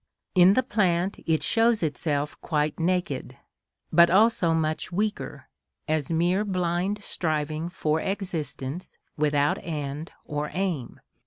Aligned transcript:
In 0.33 0.53
the 0.55 0.63
plant 0.63 1.19
it 1.27 1.43
shows 1.43 1.83
itself 1.83 2.35
quite 2.41 2.79
naked, 2.79 3.37
but 3.93 4.09
also 4.09 4.51
much 4.55 4.91
weaker, 4.91 5.47
as 5.87 6.09
mere 6.09 6.43
blind 6.43 7.03
striving 7.03 7.69
for 7.69 8.01
existence 8.01 8.97
without 9.15 9.59
end 9.61 10.11
or 10.25 10.49
aim. 10.53 10.99